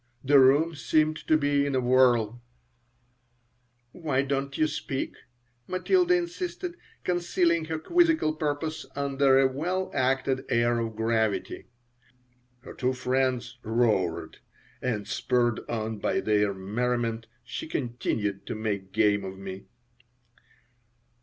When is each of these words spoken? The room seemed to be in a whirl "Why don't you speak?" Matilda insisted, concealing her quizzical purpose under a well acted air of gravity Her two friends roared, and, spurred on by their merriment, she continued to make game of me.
The 0.23 0.39
room 0.39 0.73
seemed 0.73 1.17
to 1.27 1.37
be 1.37 1.63
in 1.63 1.75
a 1.75 1.79
whirl 1.79 2.41
"Why 3.91 4.23
don't 4.23 4.57
you 4.57 4.65
speak?" 4.65 5.15
Matilda 5.67 6.15
insisted, 6.15 6.75
concealing 7.03 7.65
her 7.65 7.77
quizzical 7.77 8.33
purpose 8.33 8.87
under 8.95 9.37
a 9.37 9.47
well 9.47 9.91
acted 9.93 10.43
air 10.49 10.79
of 10.79 10.95
gravity 10.95 11.67
Her 12.61 12.73
two 12.73 12.93
friends 12.93 13.59
roared, 13.61 14.39
and, 14.81 15.07
spurred 15.07 15.59
on 15.69 15.99
by 15.99 16.19
their 16.19 16.51
merriment, 16.51 17.27
she 17.43 17.67
continued 17.67 18.47
to 18.47 18.55
make 18.55 18.91
game 18.93 19.23
of 19.23 19.37
me. 19.37 19.65